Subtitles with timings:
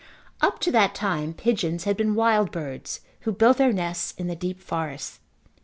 [0.41, 4.35] Up to that time pigeons had been wild birds who built their nests in the
[4.35, 5.19] deep forest.